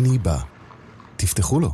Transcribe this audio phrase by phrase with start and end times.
[0.00, 0.38] בני בא.
[1.16, 1.72] תפתחו לו.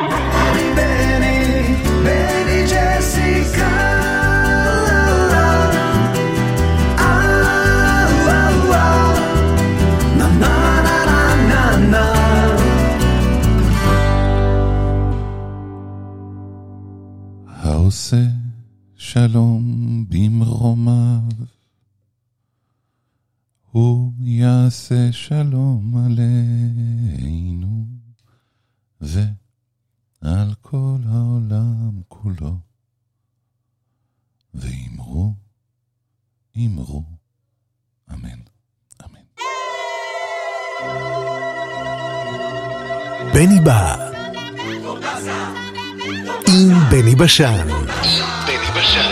[0.00, 3.92] בני, בני, בני ג'סיקה.
[17.46, 18.26] העושה
[18.96, 21.20] שלום במרומיו,
[23.70, 26.81] הוא יעשה שלום עלינו
[29.02, 32.56] ועל כל העולם כולו.
[34.54, 35.34] ואמרו,
[36.56, 37.04] אמרו,
[38.12, 38.38] אמן,
[39.04, 39.20] אמן.
[43.34, 44.10] בני בא.
[46.48, 47.68] עם בני בשן.
[48.46, 49.11] בני בשן.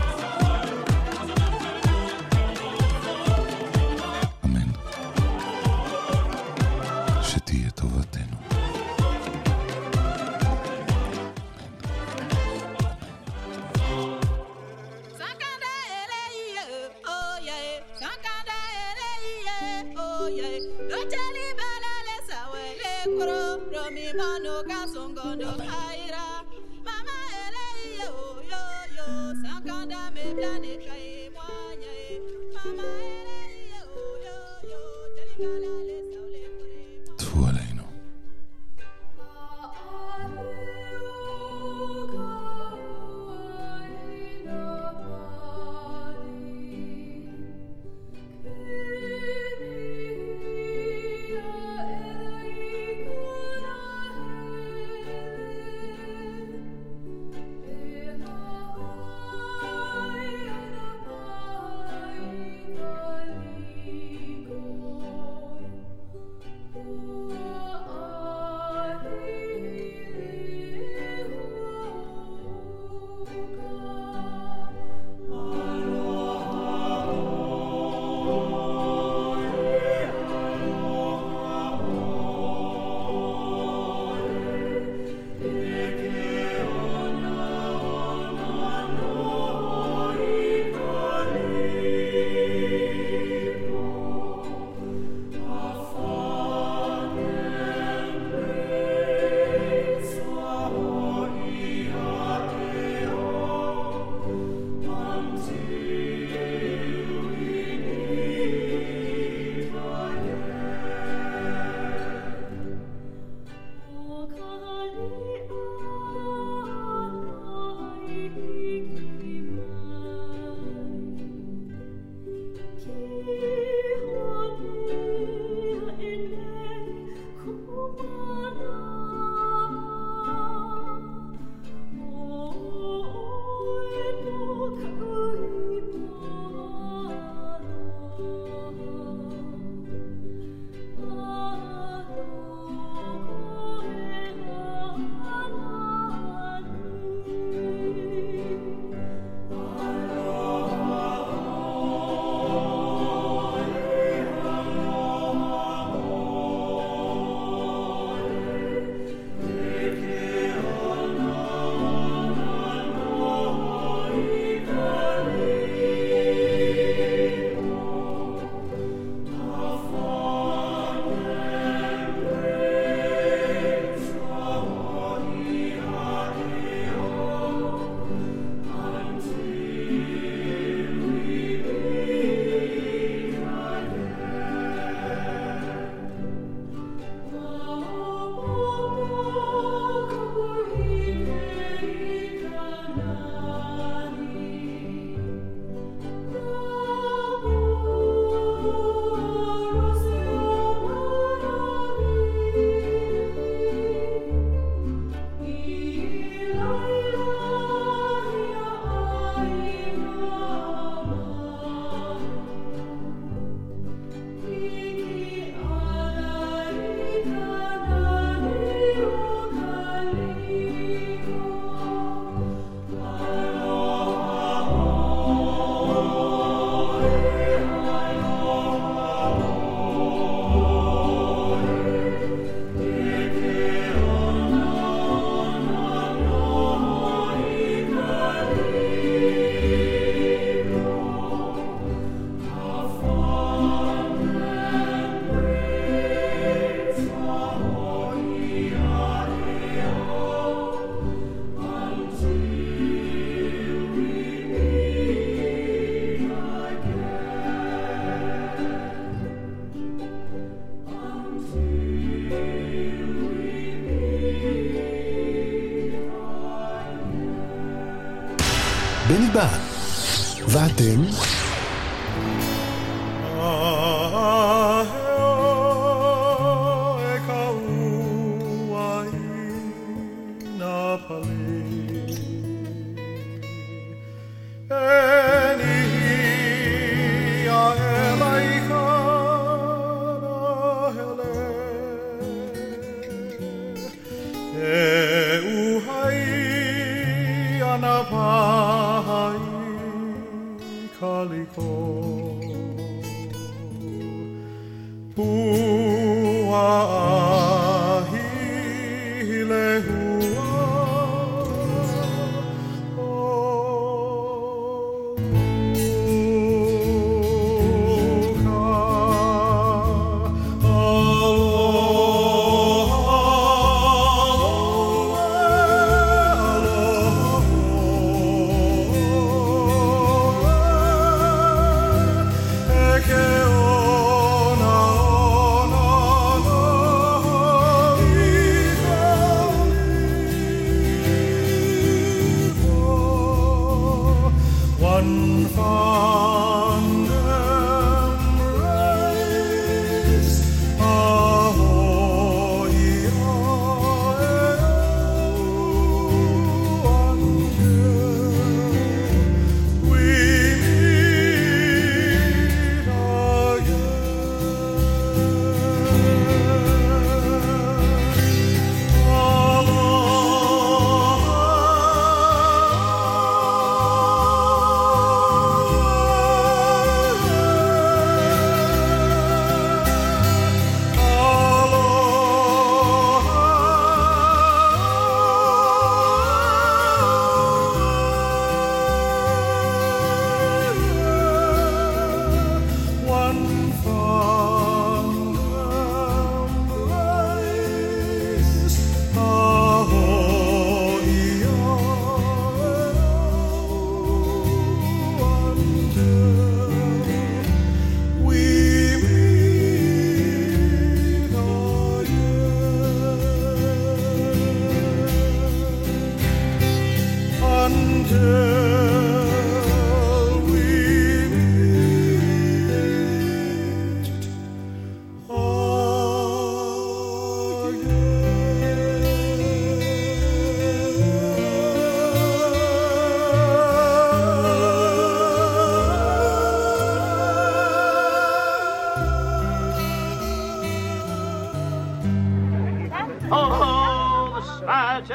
[270.81, 271.30] things.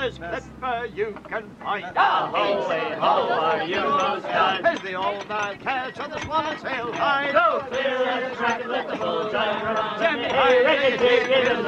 [0.06, 0.46] There's
[0.94, 1.84] you can find.
[1.96, 4.64] Ah, a ho, hey, ho, are you most kind?
[4.64, 7.32] There's the old man catch on the swallow tail hide.
[7.32, 9.98] Go clear and track and let the bull drive around.
[9.98, 11.58] Give him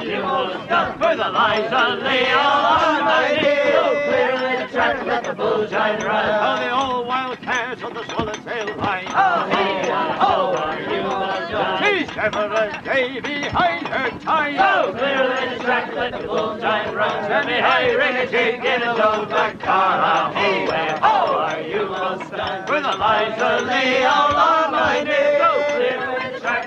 [0.00, 0.94] you most kind.
[0.94, 2.64] For the lies on the old
[3.74, 6.40] Go clear track and let the bull drive around.
[6.40, 9.52] Oh, the old wild catch on the swallow tail hide.
[9.52, 9.85] Hey,
[12.18, 14.56] ever a day behind her time.
[14.58, 17.30] Oh, clear away the track, let the full time run.
[17.30, 20.32] Let me high, ring a jig, in a low black car.
[20.32, 22.68] Hey, where, oh, are you all stunned?
[22.68, 25.65] With lights miserly all on my knees.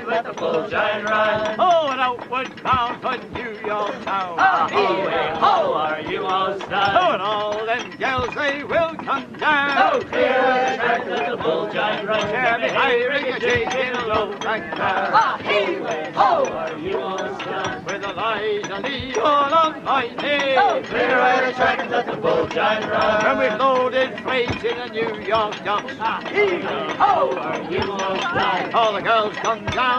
[0.10, 1.56] Let the bull bullshine run.
[1.60, 4.38] Oh, and outward bound for New York town.
[4.40, 6.98] Ah, oh, ho, hey, ho, are you all stunned?
[6.98, 9.78] Oh, and all them yells they will come down.
[9.78, 12.20] Oh, clear the track, little bullshine run.
[12.22, 13.68] Carry high, ring a jig
[14.08, 15.12] low back down.
[15.14, 15.76] Ah, hey,
[16.14, 17.86] ho, oh, are you all stunned?
[17.86, 20.56] With a light and lead all on my knee.
[20.58, 23.26] Oh, clear the track, let the bull bullshine run.
[23.28, 25.88] And we've loaded freight in a New York dump.
[26.00, 26.62] Ah, hey,
[26.98, 28.74] ho, are you all stunned?
[28.74, 29.99] All the girls come down.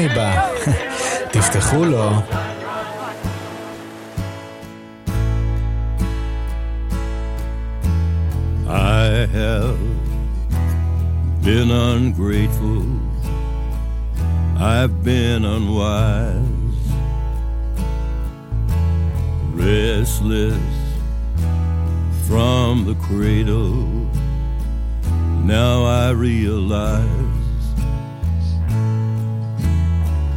[0.00, 0.48] בא.
[1.32, 2.10] תפתחו לו.
[8.68, 9.78] I have
[11.42, 12.84] been ungrateful.
[14.58, 16.82] I've been unwise,
[19.52, 20.72] restless
[22.26, 23.88] from the cradle.
[25.44, 27.21] Now I realize.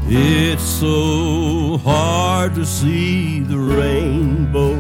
[0.07, 4.75] It's so hard to see the rainbow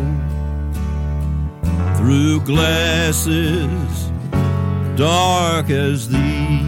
[1.95, 4.11] through glasses
[4.95, 6.61] dark as these.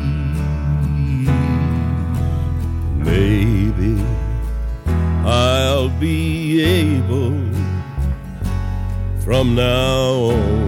[2.95, 4.03] Maybe
[5.23, 7.37] I'll be able
[9.23, 10.67] from now on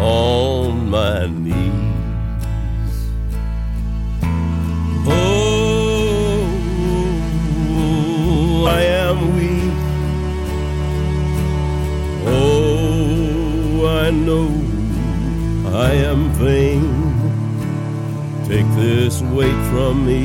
[0.00, 1.85] on my knees.
[8.68, 9.78] I am weak.
[12.26, 14.48] Oh, I know
[15.88, 16.84] I am vain.
[18.48, 20.24] Take this weight from me.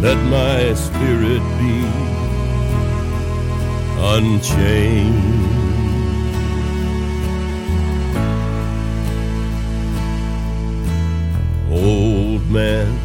[0.00, 1.76] Let my spirit be
[4.14, 5.46] unchained.
[11.70, 12.98] Old man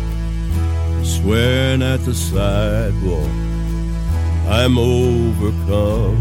[1.03, 3.29] swearing at the sidewalk,
[4.51, 6.19] I'm overcome.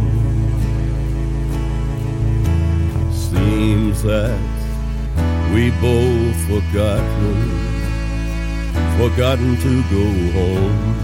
[3.12, 4.38] Seems that
[5.52, 7.38] we both forgotten,
[8.98, 10.06] forgotten to go
[10.38, 10.94] home.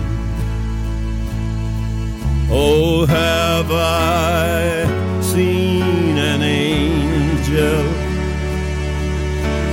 [2.49, 7.83] Oh, have I seen an angel?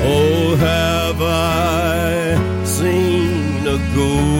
[0.05, 4.32] Oh, have I seen a ghost?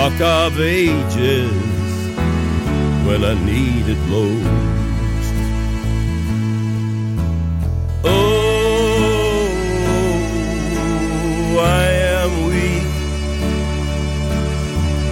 [0.00, 1.52] Rock of ages
[3.06, 5.34] when I need it most?
[8.02, 9.48] Oh,
[11.60, 11.84] I
[12.18, 12.92] am weak.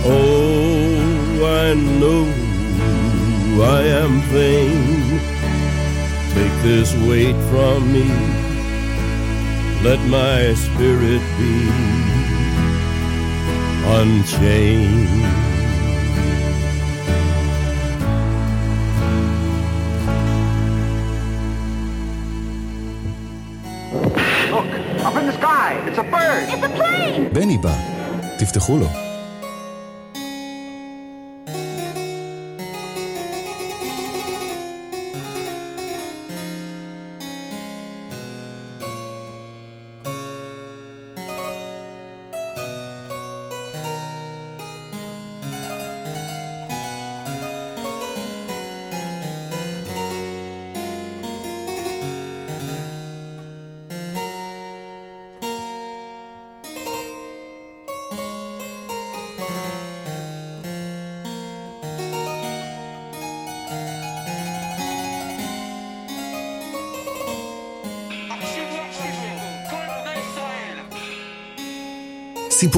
[0.07, 0.97] Oh,
[1.63, 2.25] I know
[3.63, 5.21] I am vain.
[6.35, 8.09] Take this weight from me.
[9.83, 12.08] Let my spirit be
[13.88, 15.24] unchained.
[24.52, 24.70] Look,
[25.06, 25.82] up in the sky.
[25.88, 26.46] It's a bird.
[26.50, 27.34] It's a plane!
[27.34, 27.76] בני בא,
[28.38, 29.07] תפתחו לו.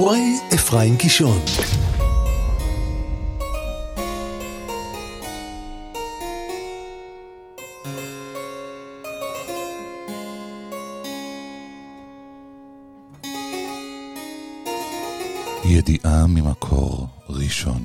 [0.00, 1.38] סיפורי אפרים קישון.
[15.64, 17.82] ידיעה ממקור ראשון.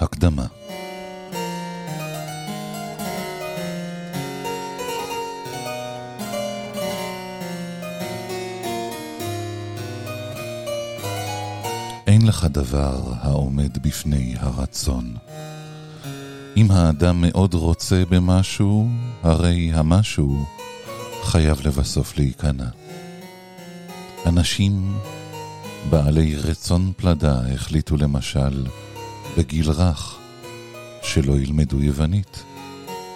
[0.00, 0.46] הקדמה
[12.32, 15.16] לך דבר העומד בפני הרצון.
[16.56, 18.88] אם האדם מאוד רוצה במשהו,
[19.22, 20.44] הרי המשהו
[21.22, 22.64] חייב לבסוף להיכנע.
[24.26, 24.98] אנשים
[25.90, 28.66] בעלי רצון פלדה החליטו למשל,
[29.38, 30.18] בגיל רך,
[31.02, 32.42] שלא ילמדו יוונית.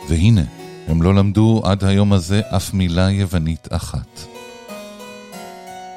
[0.08, 0.44] והנה,
[0.88, 4.35] הם לא למדו עד היום הזה אף מילה יוונית אחת.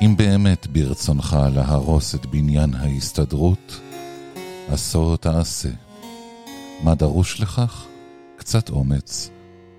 [0.02, 3.80] אם באמת ברצונך להרוס את בניין ההסתדרות,
[4.70, 5.70] עשו תעשה.
[6.84, 7.86] מה דרוש לכך?
[8.38, 9.30] קצת אומץ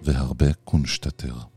[0.02, 1.49] והרבה קונשטטר.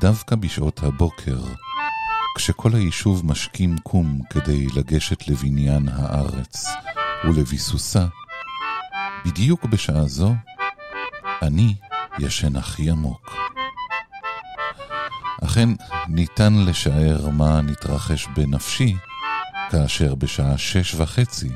[0.00, 1.38] דווקא בשעות הבוקר,
[2.36, 6.66] כשכל היישוב משכים קום כדי לגשת לבניין הארץ
[7.24, 8.06] ולביסוסה,
[9.24, 10.34] בדיוק בשעה זו,
[11.42, 11.74] אני
[12.18, 13.36] ישן הכי עמוק.
[15.44, 15.68] אכן,
[16.08, 18.96] ניתן לשער מה נתרחש בנפשי
[19.70, 21.50] כאשר בשעה שש וחצי,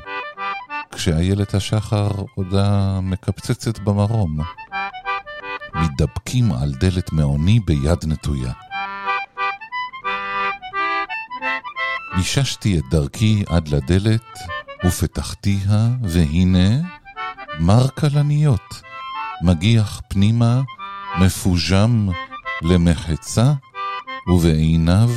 [0.91, 4.39] כשאיילת השחר עודה מקפצצת במרום,
[5.75, 8.51] מתדפקים על דלת מעוני ביד נטויה.
[12.17, 14.39] מיששתי את דרכי עד לדלת,
[14.85, 16.87] ופתחתיה, והנה,
[17.59, 18.81] מר כלניות,
[19.41, 20.61] מגיח פנימה,
[21.19, 22.09] מפוז'ם
[22.61, 23.53] למחצה,
[24.27, 25.09] ובעיניו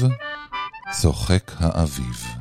[0.90, 2.38] צוחק האביב.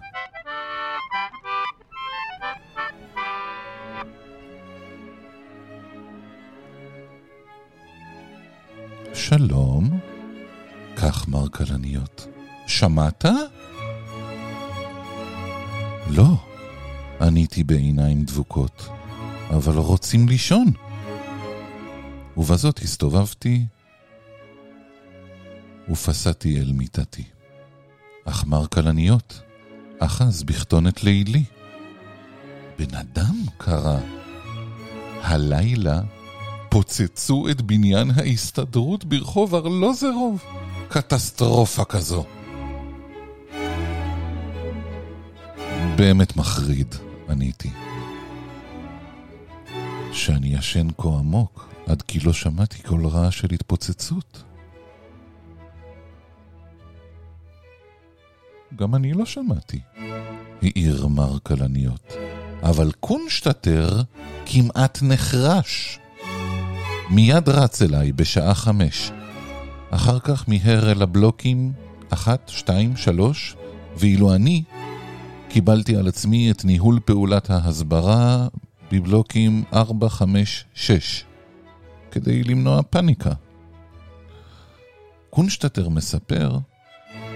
[9.29, 9.99] שלום,
[10.95, 12.27] כך מר כלניות.
[12.67, 13.25] שמעת?
[16.09, 16.37] לא,
[17.21, 18.87] עניתי בעיניים דבוקות,
[19.49, 20.65] אבל רוצים לישון.
[22.37, 23.65] ובזאת הסתובבתי
[25.89, 27.23] ופסעתי אל מיטתי.
[28.25, 29.41] אך מר כלניות
[29.99, 31.43] אחז בכתונת לילי.
[32.79, 33.99] בן אדם קרא.
[35.21, 36.01] הלילה
[36.69, 40.43] פוצצו את בניין ההסתדרות ברחוב ארלוזרוב.
[40.89, 42.25] קטסטרופה כזו.
[45.95, 46.95] באמת מחריד,
[47.29, 47.69] עניתי.
[50.11, 54.43] שאני ישן כה עמוק, עד כי לא שמעתי כל רעש של התפוצצות.
[58.75, 59.79] גם אני לא שמעתי,
[60.61, 62.13] העיר מר כלניות.
[62.63, 64.01] אבל קונשטטר
[64.45, 65.99] כמעט נחרש.
[67.09, 69.11] מיד רץ אליי בשעה חמש.
[69.89, 71.71] אחר כך מיהר אל הבלוקים
[72.09, 73.55] אחת, שתיים, שלוש,
[73.97, 74.63] ואילו אני
[75.49, 78.47] קיבלתי על עצמי את ניהול פעולת ההסברה
[78.91, 81.23] בבלוקים ארבע, חמש, שש,
[82.11, 83.31] כדי למנוע פאניקה.
[85.29, 86.57] קונשטטר מספר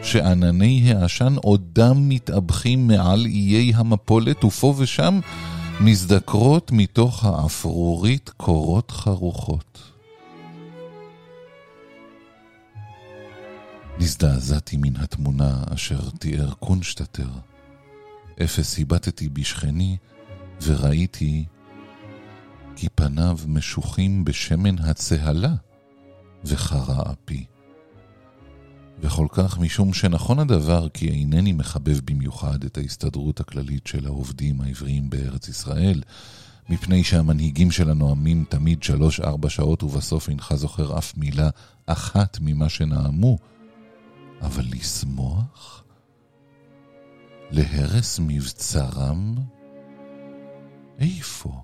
[0.04, 5.20] שענני העשן עודם מתאבכים מעל איי המפולת, ופה ושם
[5.84, 9.92] מזדקרות מתוך האפרורית קורות חרוכות.
[14.00, 17.30] נזדעזעתי מן התמונה אשר תיאר קונשטטר.
[18.44, 19.98] אפס הבטתי בשכני
[20.64, 21.46] וראיתי
[22.76, 25.54] כי פניו משוחים בשמן הצהלה
[26.46, 27.46] וחרה אפי.
[29.02, 35.10] וכל כך משום שנכון הדבר כי אינני מחבב במיוחד את ההסתדרות הכללית של העובדים העבריים
[35.10, 36.02] בארץ ישראל,
[36.70, 41.50] מפני שהמנהיגים שלה נואמים תמיד שלוש-ארבע שעות ובסוף אינך זוכר אף מילה
[41.86, 43.38] אחת ממה שנאמו,
[44.42, 45.84] אבל לשמוח?
[47.52, 49.36] להרס מבצרם?
[51.00, 51.62] איפה?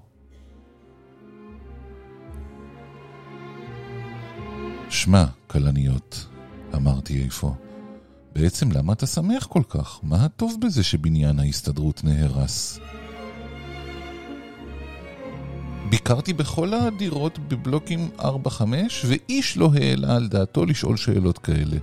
[4.89, 6.27] שמע, כלניות,
[6.75, 7.55] אמרתי איפה.
[8.35, 9.99] בעצם למה אתה שמח כל כך?
[10.03, 12.79] מה הטוב בזה שבניין ההסתדרות נהרס?
[15.89, 18.23] ביקרתי בכל הדירות בבלוקים 4-5,
[19.05, 21.77] ואיש לא העלה על דעתו לשאול שאלות כאלה.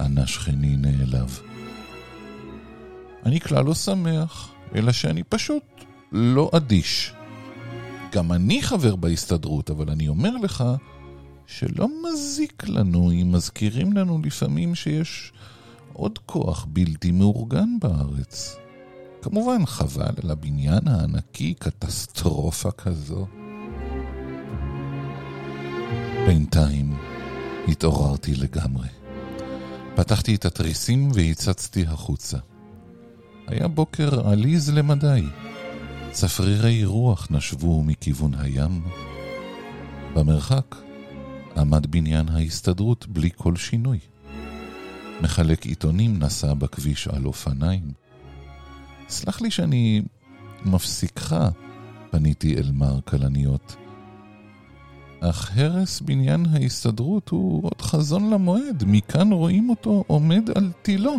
[0.00, 1.40] ענה שכני נעלב.
[3.26, 5.62] אני כלל לא שמח, אלא שאני פשוט
[6.12, 7.12] לא אדיש.
[8.12, 10.64] גם אני חבר בהסתדרות, אבל אני אומר לך
[11.46, 15.32] שלא מזיק לנו אם מזכירים לנו לפעמים שיש
[15.92, 18.56] עוד כוח בלתי מאורגן בארץ.
[19.22, 23.26] כמובן חבל על הבניין הענקי, קטסטרופה כזו.
[26.26, 26.96] בינתיים
[27.68, 28.88] התעוררתי לגמרי.
[29.94, 32.38] פתחתי את התריסים והצצתי החוצה.
[33.46, 35.22] היה בוקר עליז למדי.
[36.10, 38.82] צפרירי רוח נשבו מכיוון הים.
[40.14, 40.85] במרחק
[41.56, 43.98] עמד בניין ההסתדרות בלי כל שינוי.
[45.22, 47.92] מחלק עיתונים נסע בכביש על אופניים.
[49.08, 50.02] סלח לי שאני
[50.64, 51.36] מפסיקך,
[52.10, 53.76] פניתי אל מר כלניות.
[55.20, 61.16] אך הרס בניין ההסתדרות הוא עוד חזון למועד, מכאן רואים אותו עומד על תילו.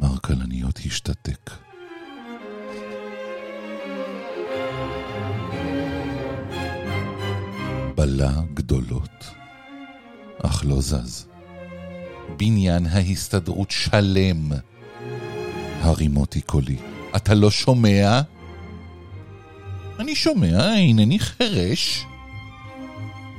[0.00, 1.63] מר כלניות השתתק.
[8.04, 9.30] בלה גדולות,
[10.42, 11.26] אך לא זז.
[12.36, 14.52] בניין ההסתדרות שלם.
[15.80, 16.76] הרימותי קולי.
[17.16, 18.20] אתה לא שומע?
[19.98, 22.04] אני שומע, אינני חירש.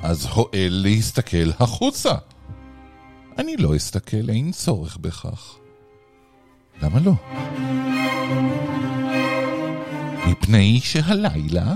[0.03, 2.13] אז הואל להסתכל החוצה.
[3.37, 5.55] אני לא אסתכל, אין צורך בכך.
[6.81, 7.13] למה לא?
[10.27, 11.73] מפני שהלילה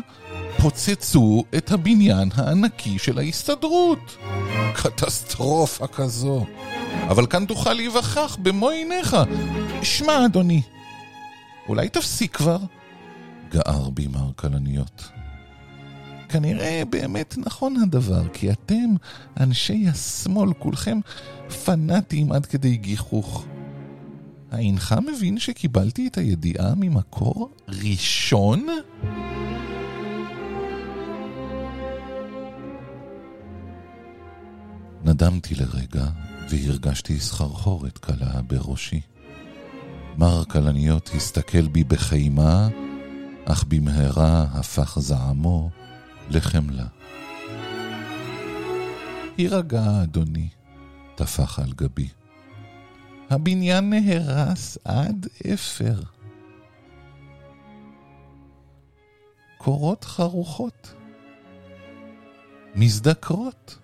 [0.62, 4.18] פוצצו את הבניין הענקי של ההסתדרות.
[4.74, 6.46] קטסטרופה כזו.
[7.08, 9.18] אבל כאן תוכל להיווכח במו עיניך.
[9.84, 10.62] שמע, אדוני,
[11.68, 12.58] אולי תפסיק כבר?
[13.52, 15.10] גער בי מר כלניות.
[16.30, 18.90] כנראה באמת נכון הדבר, כי אתם,
[19.40, 21.00] אנשי השמאל, כולכם
[21.66, 23.46] פנאטים עד כדי גיחוך.
[24.52, 28.68] האינך מבין שקיבלתי את הידיעה ממקור ראשון?
[35.04, 36.06] נדמתי לרגע
[36.50, 39.02] והרגשתי סחרחורת קלה בראשי.
[40.18, 42.68] מר כלניות הסתכל בי בחימה,
[43.46, 45.70] אך במהרה הפך זעמו
[46.30, 46.86] לחמלה.
[49.38, 50.50] הירגע, אדוני,
[51.16, 52.08] טפח על גבי.
[53.30, 56.00] הבניין נהרס עד אפר.
[59.58, 60.94] קורות חרוכות,
[62.76, 63.80] מזדקרות.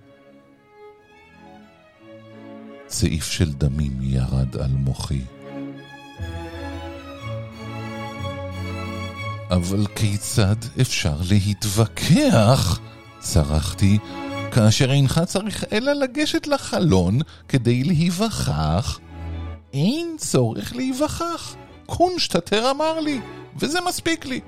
[3.00, 5.22] צעיף של דמים ירד על מוחי.
[9.50, 12.80] אבל כיצד אפשר להתווכח,
[13.20, 13.98] צרחתי,
[14.52, 19.00] כאשר אינך צריך אלא לגשת לחלון כדי להיווכח?
[19.74, 21.56] אין צורך להיווכח.
[21.86, 23.22] קונשטטר אמר לי,
[23.60, 24.40] וזה מספיק לי.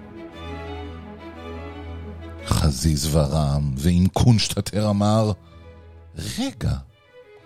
[2.46, 5.32] חזיז ורעם, ואם קונשטטר אמר,
[6.40, 6.87] רגע,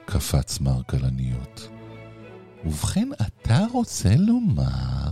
[0.05, 1.69] קפץ מר כלניות.
[2.65, 5.11] ובכן, אתה רוצה לומר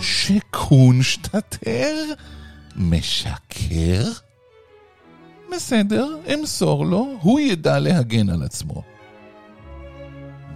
[0.00, 1.94] שקונשטטר
[2.76, 4.04] משקר?
[5.56, 8.82] בסדר, אמסור לו, הוא ידע להגן על עצמו.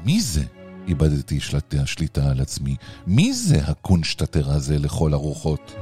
[0.04, 0.44] מי זה?
[0.88, 2.76] איבדתי שלטי השליטה על עצמי.
[3.06, 5.74] מי זה הקונשטטר הזה לכל הרוחות?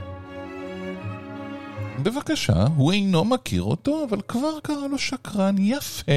[2.02, 6.12] בבקשה, הוא אינו מכיר אותו, אבל כבר קרא לו שקרן יפה.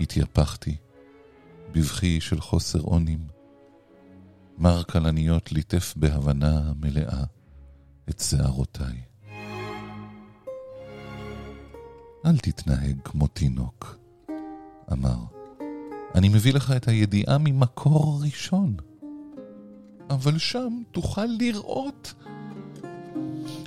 [0.00, 0.76] התייפחתי,
[1.72, 3.18] בבכי של חוסר אונים.
[4.58, 7.24] מר כלניות ליטף בהבנה מלאה
[8.10, 9.02] את שערותיי.
[12.26, 13.98] אל תתנהג כמו תינוק,
[14.92, 15.18] אמר.
[16.14, 18.76] אני מביא לך את הידיעה ממקור ראשון.
[20.10, 22.14] אבל שם תוכל לראות.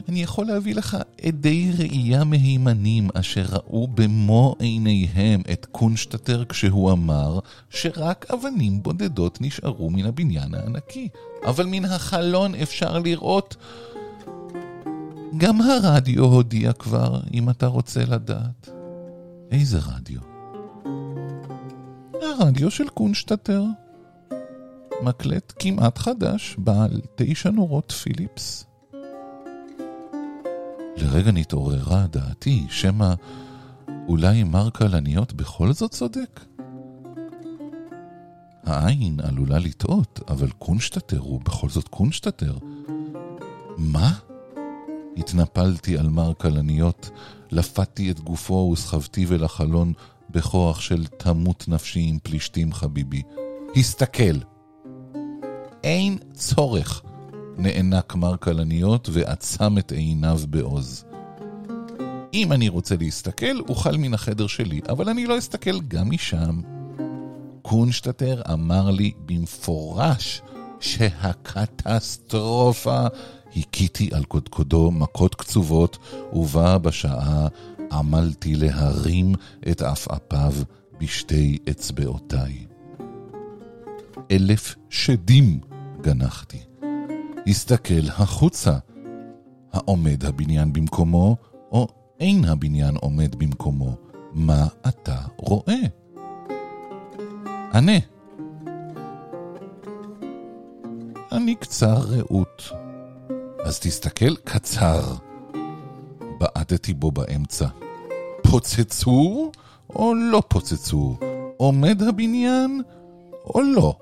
[0.09, 7.39] אני יכול להביא לך עדי ראייה מהימנים אשר ראו במו עיניהם את קונשטטר כשהוא אמר
[7.69, 11.09] שרק אבנים בודדות נשארו מן הבניין הענקי.
[11.45, 13.55] אבל מן החלון אפשר לראות...
[15.37, 18.69] גם הרדיו הודיע כבר, אם אתה רוצה לדעת.
[19.51, 20.19] איזה רדיו?
[22.21, 23.63] הרדיו של קונשטטר.
[25.01, 28.70] מקלט כמעט חדש, בעל תשע נורות פיליפס.
[30.97, 33.13] לרגע נתעוררה דעתי, שמא
[34.07, 36.39] אולי מר כלניות בכל זאת צודק?
[38.63, 42.57] העין עלולה לטעות, אבל קונשטטר הוא בכל זאת קונשטטר.
[43.77, 44.13] מה?
[45.17, 47.09] התנפלתי על מר כלניות,
[47.51, 49.93] לפתי את גופו וסחבתי אל החלון
[50.29, 53.21] בכוח של תמות נפשי עם פלישתים חביבי.
[53.75, 54.37] הסתכל.
[55.83, 57.03] אין צורך.
[57.61, 61.05] נאנק מר כלניות ועצם את עיניו בעוז.
[62.33, 66.61] אם אני רוצה להסתכל, אוכל מן החדר שלי, אבל אני לא אסתכל גם משם.
[67.61, 70.41] קונשטטר אמר לי במפורש
[70.79, 72.27] שהקטסטרופה
[73.55, 75.97] הכיתי על קודקודו מכות קצובות,
[76.33, 77.47] ובה בשעה
[77.91, 79.33] עמלתי להרים
[79.71, 80.53] את עפעפיו
[80.99, 82.65] בשתי אצבעותיי.
[84.31, 85.59] אלף שדים
[86.01, 86.70] גנחתי.
[87.47, 88.77] הסתכל החוצה.
[89.73, 91.35] העומד הבניין במקומו,
[91.71, 91.87] או
[92.19, 93.95] אין הבניין עומד במקומו?
[94.33, 95.81] מה אתה רואה?
[97.73, 97.97] ענה.
[101.31, 102.69] אני קצר ראות.
[103.63, 105.01] אז תסתכל קצר.
[106.39, 107.67] בעטתי בו באמצע.
[108.43, 109.51] פוצצו
[109.89, 111.15] או לא פוצצו?
[111.57, 112.81] עומד הבניין
[113.45, 113.95] או לא?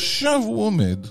[0.00, 1.06] עכשיו הוא עומד.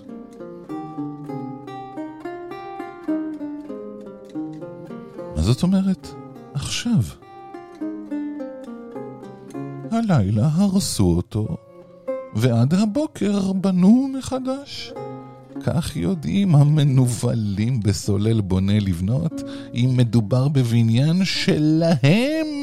[5.36, 6.08] מה זאת אומרת?
[6.54, 7.04] עכשיו.
[9.92, 11.58] הלילה הרסו אותו,
[12.36, 14.94] ועד הבוקר בנו מחדש.
[15.64, 22.59] כך יודעים המנוולים בסולל בונה לבנות, אם מדובר בבניין שלהם.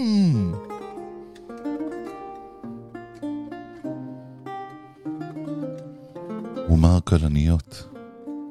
[7.18, 7.88] כלניות,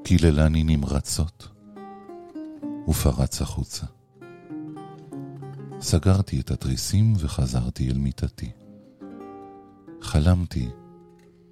[0.04, 1.47] קיללני נמרצות,
[2.88, 3.86] ופרץ החוצה.
[5.80, 8.51] סגרתי את התריסים וחזרתי אל מיטתי.
[10.01, 10.69] חלמתי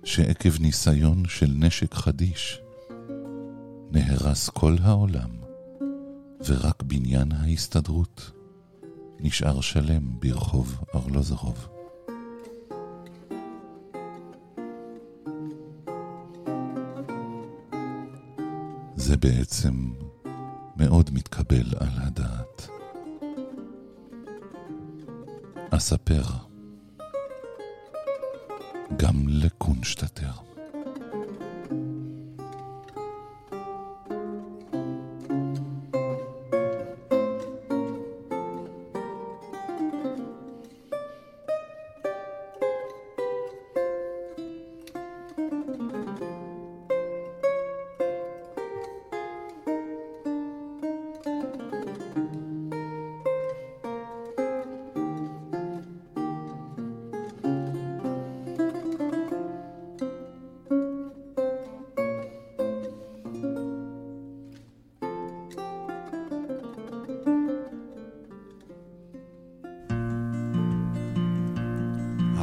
[0.03, 2.61] שעקב ניסיון של נשק חדיש,
[3.91, 5.29] נהרס כל העולם,
[6.45, 8.31] ורק בניין ההסתדרות
[9.19, 11.72] נשאר שלם ברחוב ארלוזרוב.
[19.13, 19.93] זה בעצם
[20.77, 22.67] מאוד מתקבל על הדעת.
[25.69, 26.23] אספר
[28.97, 30.52] גם לקונשטטר.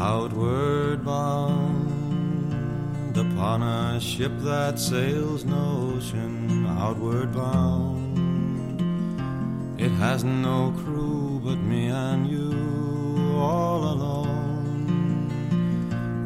[0.03, 1.93] Outward bound
[3.19, 8.81] upon a ship that sails no ocean, outward bound.
[9.79, 15.29] It has no crew but me and you, all alone.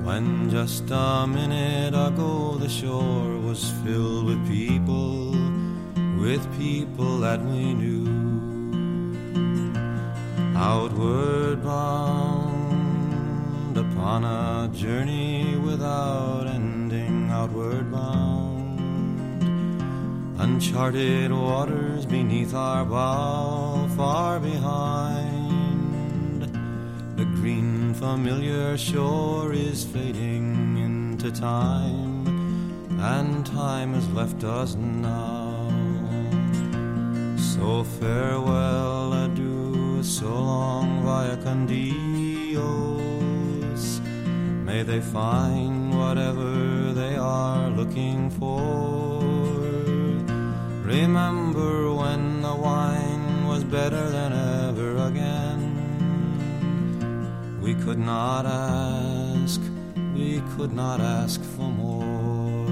[0.05, 5.35] When just a minute ago the shore was filled with people,
[6.23, 8.07] with people that we knew.
[10.57, 12.24] Outward bound
[14.05, 18.79] upon a journey without ending, outward bound.
[20.39, 26.43] Uncharted waters beneath our bow, far behind.
[27.17, 32.27] The green familiar shore is fading into time,
[33.01, 35.71] and time has left us now.
[37.39, 42.94] So farewell, adieu, so long, via con Dios.
[44.75, 49.21] May they find whatever they are looking for.
[50.83, 55.61] Remember when the wine was better than ever again.
[57.63, 59.61] We could not ask,
[60.13, 62.67] we could not ask for more.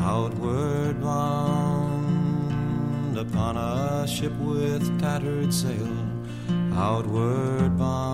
[0.00, 2.48] Outward bound
[3.16, 5.96] upon a ship with tattered sail,
[6.74, 8.07] outward bound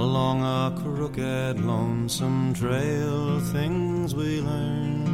[0.00, 3.40] along a crooked, lonesome trail.
[3.52, 5.04] Things we learn,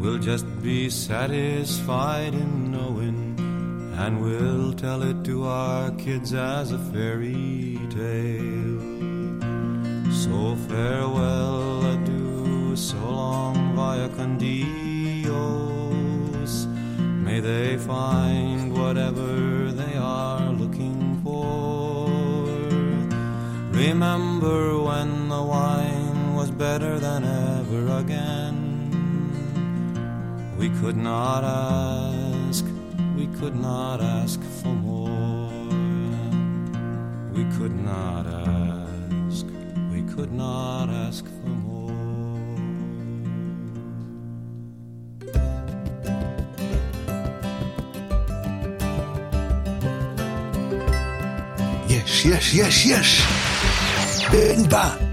[0.00, 3.36] we'll just be satisfied in knowing,
[3.98, 8.80] and we'll tell it to our kids as a fairy tale.
[10.22, 11.37] So farewell,
[30.80, 32.64] could not ask,
[33.16, 35.50] we could not ask for more.
[37.32, 39.44] We could not ask,
[39.92, 41.68] we could not ask for more.
[51.88, 54.66] yes, yes, yes, yes.
[54.70, 55.07] Bang.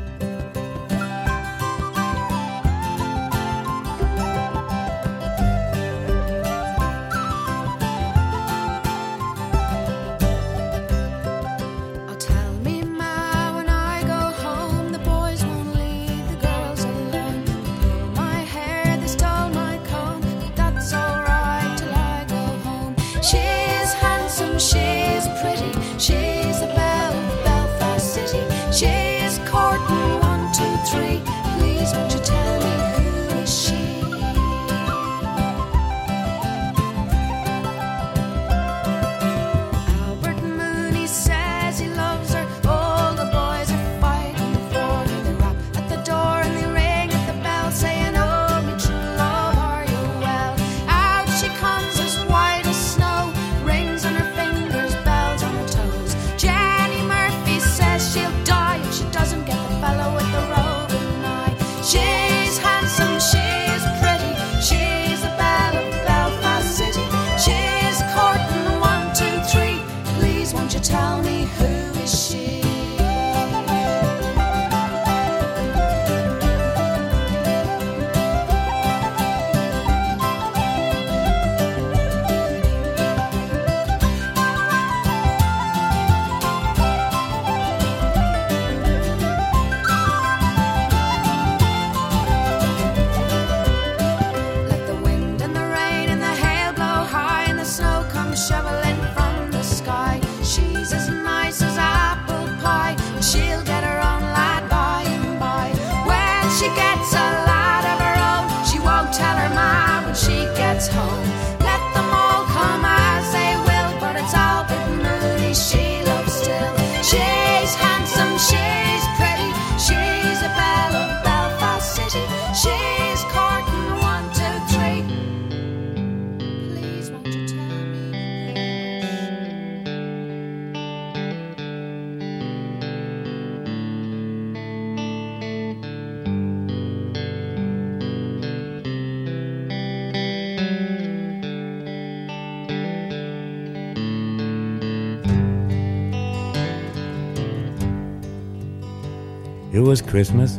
[149.96, 150.58] Was Christmas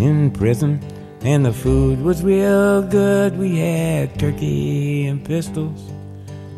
[0.00, 0.80] in prison,
[1.22, 3.38] and the food was real good.
[3.38, 5.80] We had turkey and pistols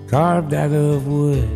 [0.09, 1.47] carved out of wood.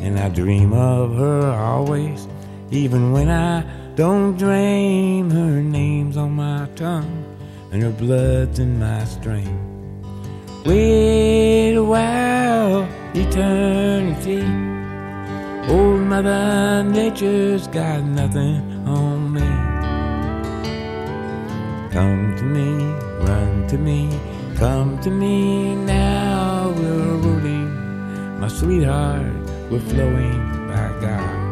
[0.00, 2.26] And I dream of her always,
[2.70, 3.64] even when I
[3.96, 5.28] don't dream.
[5.30, 7.22] Her name's on my tongue,
[7.72, 9.58] and her blood's in my stream.
[10.64, 14.40] Wait a while, eternity.
[15.70, 19.40] Old Mother Nature's got nothing on me.
[21.90, 22.68] Come to me,
[23.26, 24.20] run to me,
[24.56, 26.72] come to me now.
[26.76, 29.32] We're rooting, my sweetheart,
[29.70, 31.45] we're flowing by God.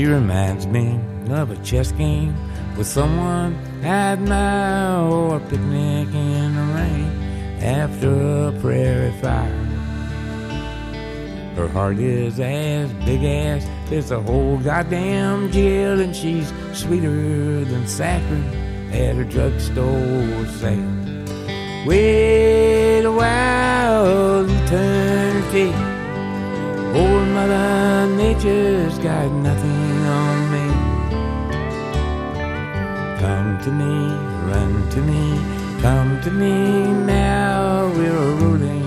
[0.00, 0.98] She reminds me
[1.28, 2.34] of a chess game
[2.78, 9.66] with someone I admire or a picnic in the rain after a prairie fire.
[11.54, 17.86] Her heart is as big as there's a whole goddamn jail, and she's sweeter than
[17.86, 21.86] saccharine at a drugstore sale.
[21.86, 25.74] Wait a while, eternity.
[25.74, 25.89] Old
[27.40, 30.66] Mother Nature's got nothing on me.
[33.18, 33.94] Come to me,
[34.50, 37.90] run to me, come to me now.
[37.96, 38.86] We're ruling,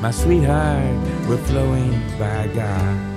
[0.00, 3.09] my sweetheart, we're flowing by God.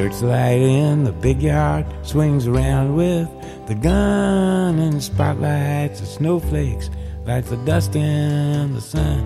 [0.00, 3.28] Searchlight in the big yard swings around with
[3.66, 6.88] the gun and spotlights of snowflakes
[7.26, 9.20] like the dust in the sun.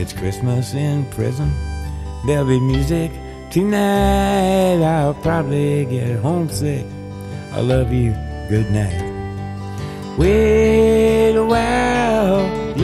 [0.00, 1.52] It's Christmas in prison.
[2.26, 3.12] There'll be music
[3.52, 4.82] tonight.
[4.82, 6.86] I'll probably get homesick.
[7.52, 8.14] I love you.
[8.48, 9.00] Good night.
[10.18, 12.74] Wait a while,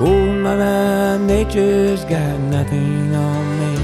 [0.00, 3.74] Old Mother Nature's got nothing on me.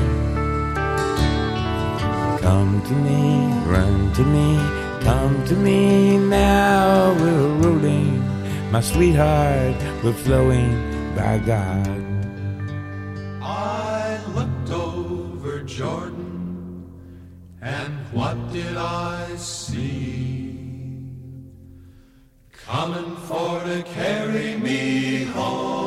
[2.40, 4.58] Come to me, run to me,
[5.02, 7.12] come to me now.
[7.20, 8.24] We're rolling,
[8.70, 10.72] my sweetheart, we're flowing
[11.14, 11.86] by God.
[13.42, 16.90] I looked over Jordan,
[17.60, 20.56] and what did I see?
[22.52, 25.85] Coming for to carry me home.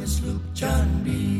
[0.00, 1.37] It's Luke John B.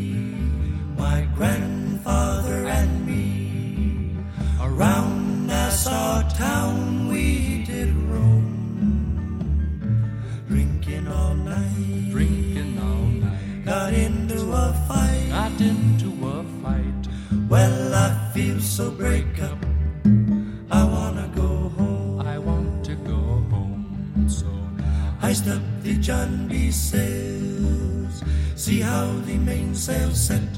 [29.89, 30.49] sail set.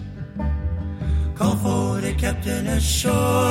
[1.36, 3.49] Call for the captain ashore.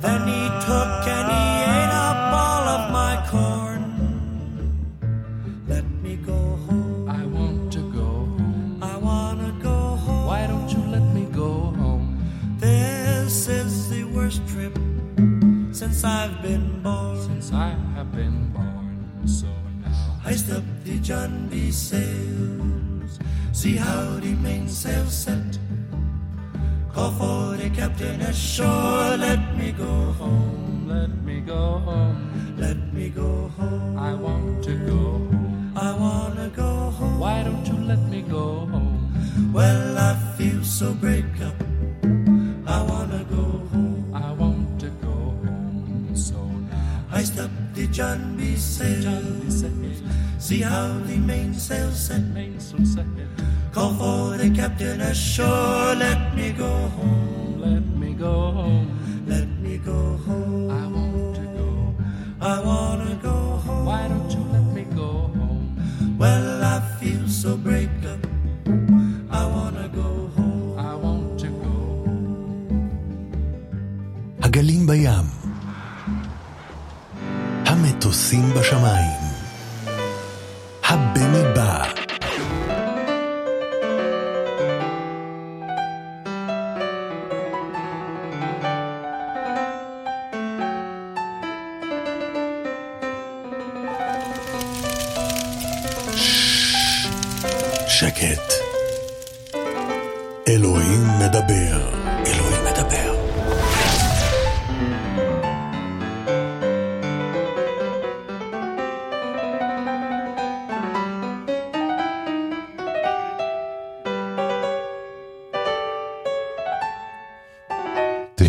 [0.00, 1.35] Then he took and he
[51.06, 52.22] The mainsail set.
[52.34, 53.06] Mainsail set.
[53.72, 55.55] Call for the captain ashore.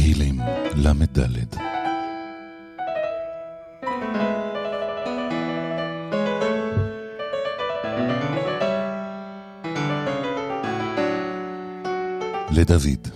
[0.07, 0.39] תהילים
[0.75, 1.55] ל"ד
[12.51, 13.07] לדוד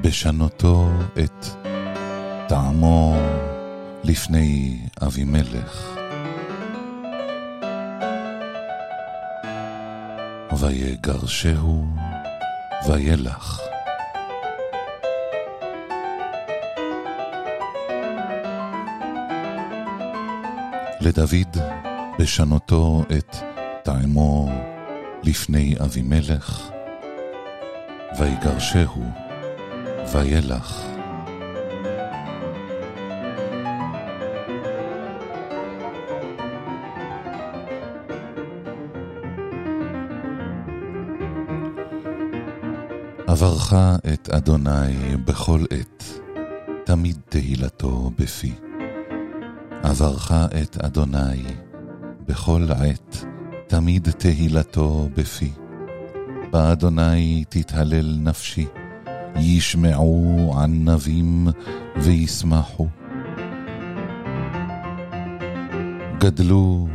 [0.00, 0.88] בשנותו
[1.24, 1.46] את
[2.48, 3.16] טעמו
[4.04, 5.98] לפני אבימלך
[10.58, 11.86] ויגרשהו
[12.88, 13.69] וילך.
[21.00, 21.56] לדוד
[22.18, 23.36] בשנותו את
[23.82, 24.48] טעמו
[25.22, 26.70] לפני אבימלך,
[28.18, 29.04] ויגרשהו
[30.12, 30.82] וילך.
[43.26, 43.72] עברך
[44.14, 46.04] את אדוני בכל עת,
[46.84, 48.69] תמיד תהילתו בפי.
[49.82, 51.42] עברך את אדוני
[52.26, 53.24] בכל עת,
[53.66, 55.50] תמיד תהילתו בפי.
[56.50, 58.66] באדוני תתהלל נפשי,
[59.36, 61.48] ישמעו ענבים
[61.96, 62.88] וישמחו.
[66.18, 66.88] גדלו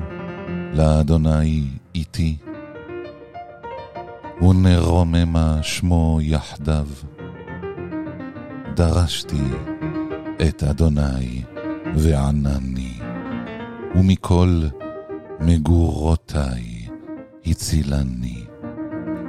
[0.73, 1.63] לאדוני
[1.95, 2.37] איתי,
[4.41, 6.87] ונרוממה שמו יחדיו.
[8.75, 9.43] דרשתי
[10.47, 11.54] את אדוני
[11.97, 12.93] וענני,
[13.95, 14.61] ומכל
[15.39, 16.87] מגורותיי
[17.45, 18.43] הצילני.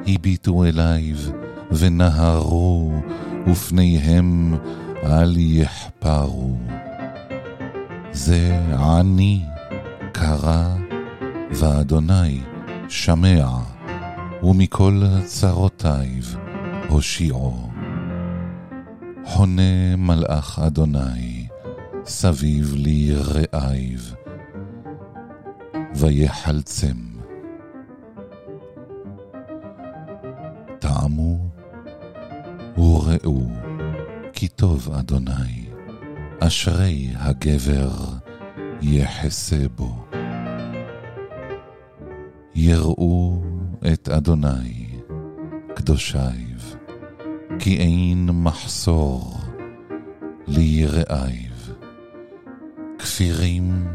[0.06, 1.16] הביטו אליו
[1.70, 2.92] ונהרו,
[3.46, 4.54] ופניהם
[5.02, 6.56] אל יחפרו.
[8.12, 9.42] זה עני
[10.12, 10.76] קרא,
[11.50, 12.40] ואדוני
[12.88, 13.76] שמע.
[14.42, 16.24] ומכל צרותיו
[16.88, 17.70] הושיעו.
[19.24, 21.45] חונה מלאך אדוני
[22.06, 24.00] סביב ליראיו,
[25.94, 26.96] ויחלצם.
[30.78, 31.38] טעמו
[32.78, 33.42] וראו
[34.32, 35.68] כי טוב אדוני,
[36.40, 37.90] אשרי הגבר
[38.82, 40.04] יחסה בו.
[42.54, 43.42] יראו
[43.92, 44.86] את אדוני,
[45.74, 46.76] קדושייב,
[47.58, 49.38] כי אין מחסור
[50.46, 51.45] ליראיו.
[53.16, 53.88] כפירים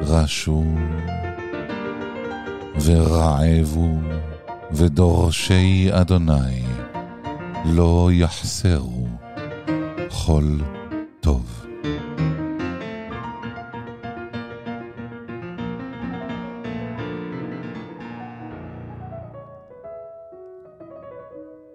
[0.00, 0.64] רשו
[2.84, 3.98] ורעבו
[4.72, 6.62] ודורשי אדוני
[7.64, 9.06] לא יחסרו
[10.08, 10.58] כל
[11.20, 11.66] טוב.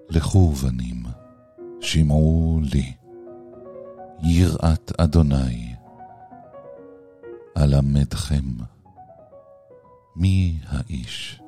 [0.10, 1.04] לכו בנים,
[1.82, 3.03] שמעו לי,
[4.26, 5.76] יראת אדוני,
[7.58, 8.46] אלמדכם.
[10.16, 11.42] מי האיש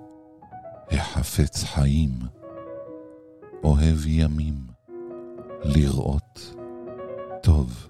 [0.92, 2.20] החפץ חיים,
[3.64, 4.56] אוהב ימים,
[5.64, 6.56] לראות
[7.44, 7.88] טוב.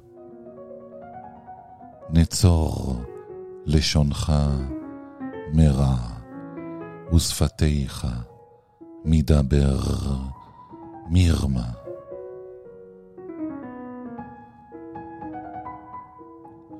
[2.09, 3.01] נצור
[3.65, 4.33] לשונך
[5.53, 5.95] מרע,
[7.13, 8.07] ושפתיך
[9.05, 9.79] מדבר
[11.09, 11.84] מרמה.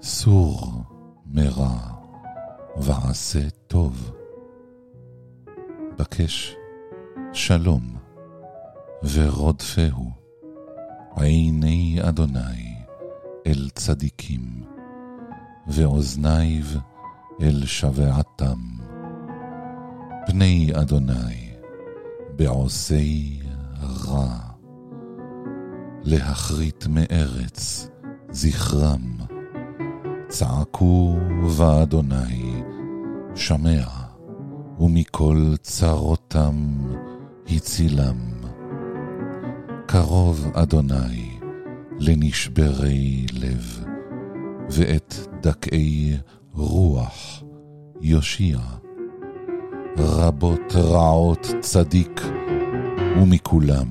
[0.08, 0.84] סור
[1.26, 1.78] מרע
[2.78, 4.12] ועשה טוב.
[5.98, 6.56] בקש
[7.34, 7.96] שלום
[9.14, 10.12] ורודפהו
[11.16, 12.76] עיני אדוני
[13.48, 14.64] אל צדיקים
[15.68, 16.66] ואוזניו
[17.42, 18.60] אל שבעתם.
[20.28, 21.52] פני אדוני
[22.36, 23.40] בעושי
[24.08, 24.38] רע,
[26.04, 27.90] להכרית מארץ
[28.32, 29.35] זכרם,
[30.28, 31.16] צעקו
[31.50, 32.64] ואדוני
[33.36, 33.84] שמע,
[34.80, 36.56] ומכל צרותם
[37.50, 38.18] הצילם.
[39.86, 41.40] קרוב אדוני
[42.00, 43.86] לנשברי לב,
[44.70, 46.18] ואת דכאי
[46.54, 47.44] רוח
[48.02, 48.58] יושיע.
[49.98, 52.22] רבות רעות צדיק,
[53.22, 53.88] ומכולם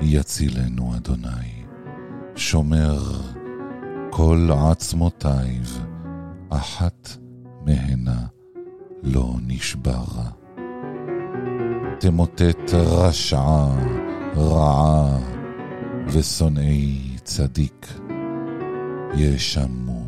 [0.00, 1.64] יצילנו אדוני.
[2.36, 2.98] שומר
[4.16, 5.86] כל עצמותייב,
[6.48, 7.08] אחת
[7.66, 8.26] מהנה
[9.02, 10.30] לא נשברה.
[12.00, 13.76] תמוטט רשעה,
[14.36, 15.18] רעה,
[16.06, 17.98] ושונאי צדיק
[19.16, 20.04] ישמו.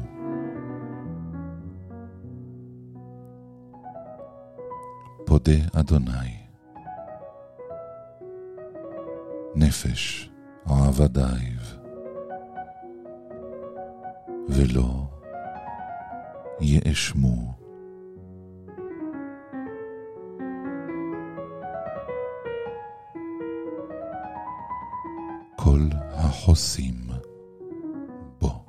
[5.26, 6.36] פודה אדוני.
[9.54, 10.30] נפש
[10.66, 11.67] עבדייב.
[14.48, 15.06] ולא
[16.60, 17.58] יאשמו.
[25.56, 25.80] כל
[26.12, 26.94] החוסים
[28.40, 28.64] בו.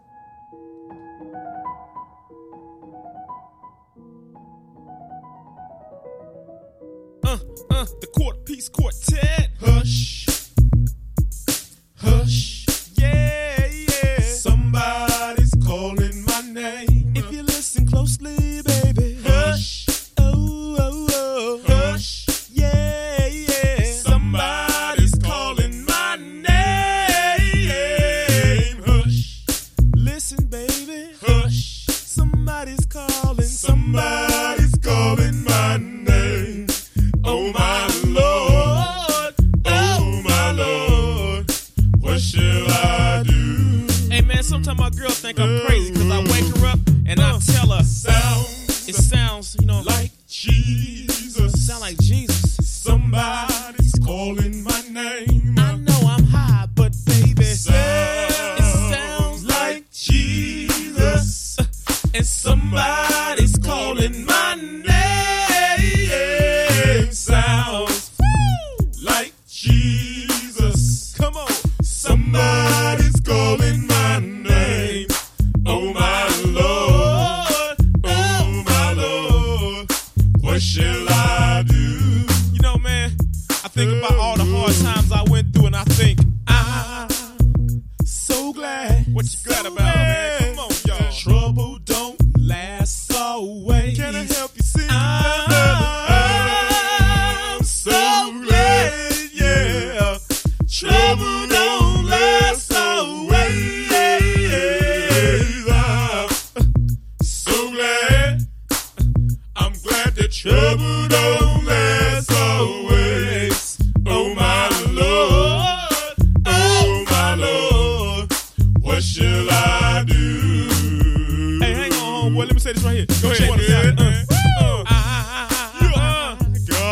[7.25, 7.27] Uh,
[7.71, 9.49] uh, the court piece quartet.
[9.61, 10.18] Hush.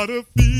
[0.07, 0.56] gotta feel.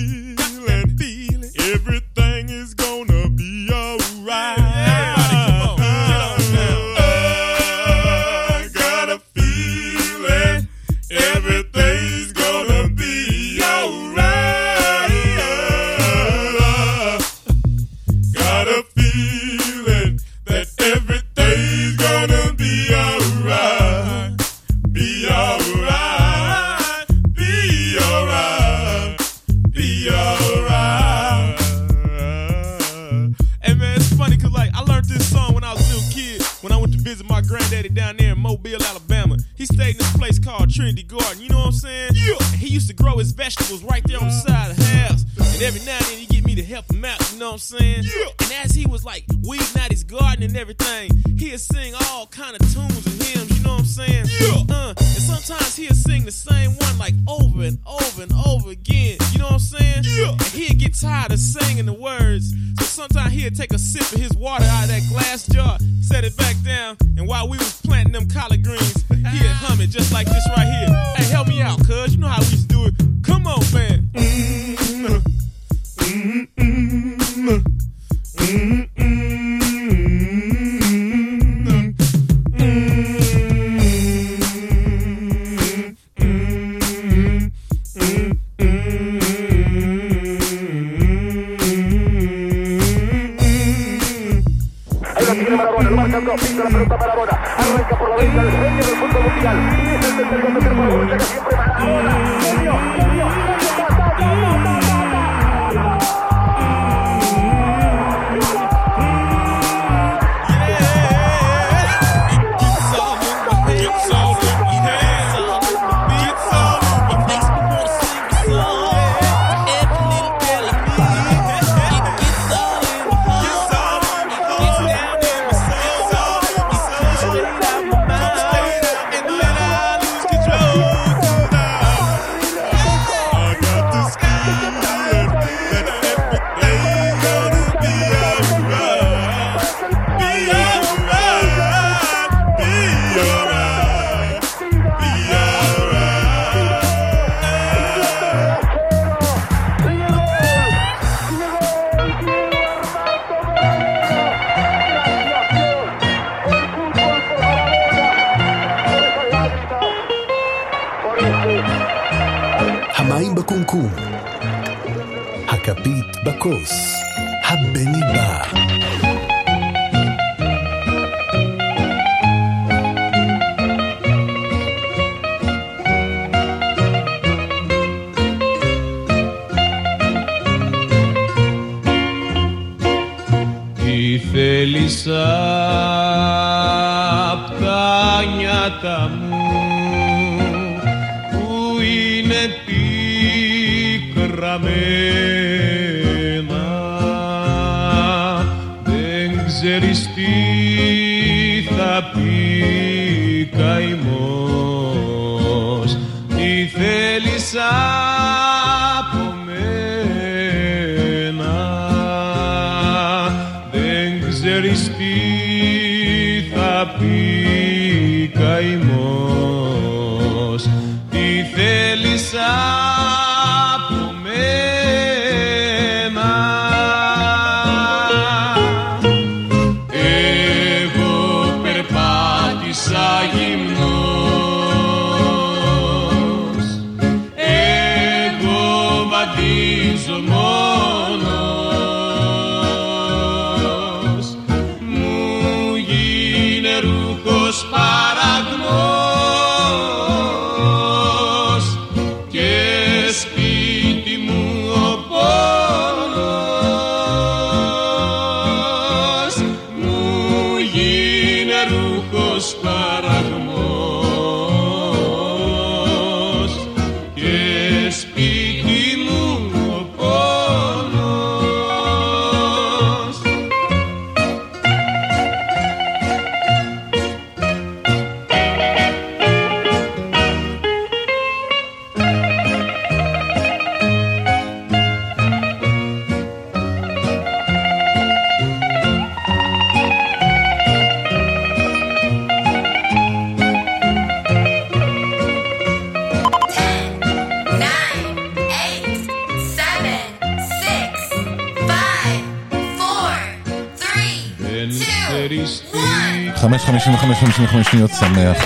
[308.00, 308.38] Ξαμέας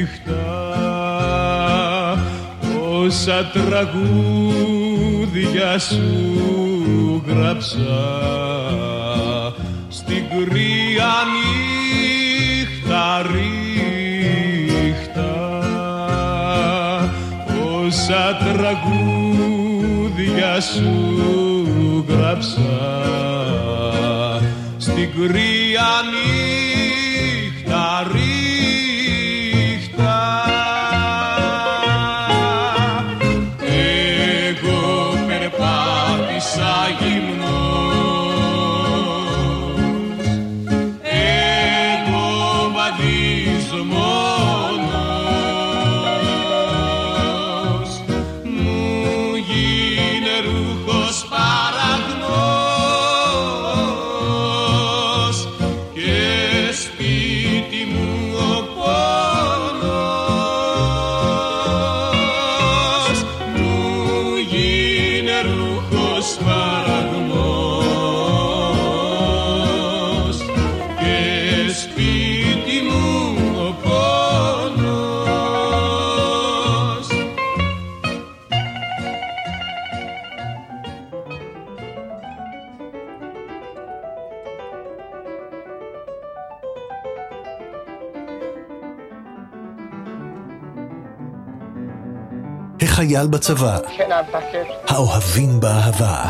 [0.00, 0.36] νύχτα,
[2.90, 4.18] Όσα τραγούδια
[5.78, 8.00] σου γράψα.
[9.88, 13.02] Στην κρύα νύχτα
[13.32, 13.70] ρίχτα
[17.90, 19.20] όσα τραγούδια
[20.60, 21.09] σου
[22.40, 22.60] γράψα
[24.78, 26.79] στην κρύα νύχτα
[93.20, 93.78] החייל בצבא,
[94.88, 96.24] האוהבים באהבה,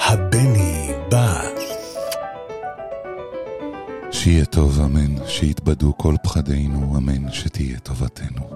[0.00, 1.42] הבני בא.
[4.12, 8.46] שיהיה טוב, אמן, שיתבדו כל פחדינו, אמן, שתהיה טובתנו.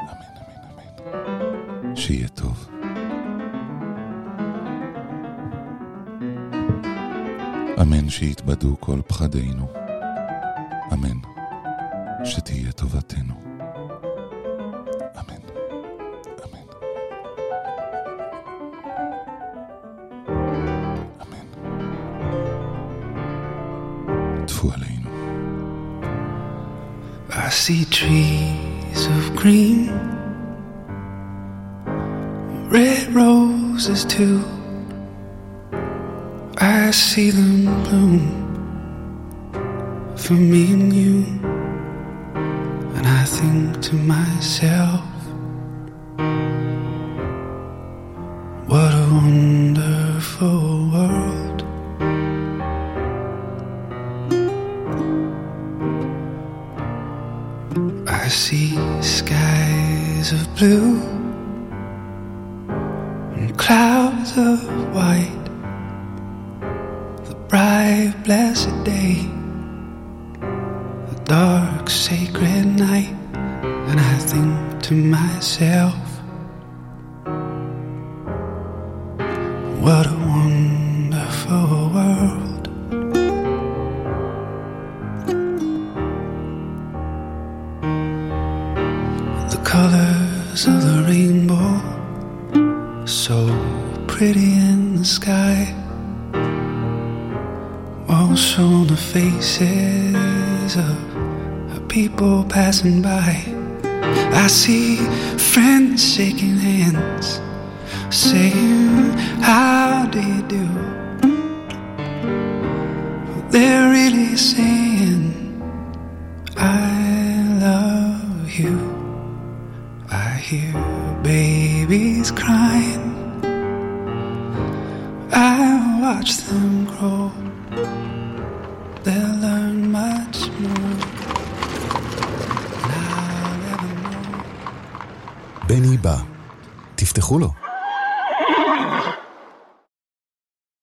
[0.00, 0.92] אמן, אמן,
[1.84, 1.96] אמן.
[1.96, 2.68] שיהיה טוב.
[7.82, 9.66] אמן, שיתבדו כל פחדינו.
[10.92, 11.18] אמן,
[12.24, 13.15] שתהיה טובתנו.
[27.66, 29.90] See trees of green,
[32.70, 34.40] red roses too.
[36.58, 38.22] I see them bloom
[40.16, 41.24] for me and you.
[42.94, 45.15] And I think to myself,